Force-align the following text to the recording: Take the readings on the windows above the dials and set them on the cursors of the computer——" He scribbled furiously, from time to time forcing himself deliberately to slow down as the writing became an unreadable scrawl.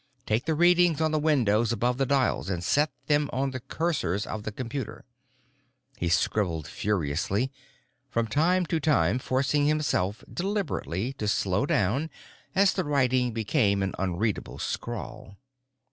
Take 0.25 0.45
the 0.45 0.55
readings 0.55 0.99
on 0.99 1.11
the 1.11 1.19
windows 1.19 1.71
above 1.71 1.99
the 1.99 2.07
dials 2.07 2.49
and 2.49 2.63
set 2.63 2.91
them 3.05 3.29
on 3.31 3.51
the 3.51 3.59
cursors 3.59 4.25
of 4.25 4.41
the 4.41 4.51
computer——" 4.51 5.05
He 5.95 6.09
scribbled 6.09 6.65
furiously, 6.67 7.51
from 8.09 8.25
time 8.25 8.65
to 8.65 8.79
time 8.79 9.19
forcing 9.19 9.67
himself 9.67 10.23
deliberately 10.27 11.13
to 11.19 11.27
slow 11.27 11.67
down 11.67 12.09
as 12.55 12.73
the 12.73 12.83
writing 12.83 13.31
became 13.31 13.83
an 13.83 13.93
unreadable 13.99 14.57
scrawl. 14.57 15.37